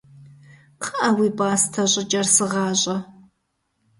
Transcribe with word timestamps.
КхъыӀэ, 0.81 1.09
уи 1.17 1.29
пӀастэ 1.37 1.83
щӀыкӀэр 1.91 2.27
сыгъащӀэ! 2.33 2.97